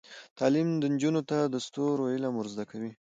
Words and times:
تعلیم 0.37 0.67
نجونو 0.93 1.21
ته 1.29 1.37
د 1.53 1.55
ستورو 1.65 2.03
علم 2.13 2.33
ور 2.37 2.47
زده 2.53 2.65
کوي. 2.71 2.91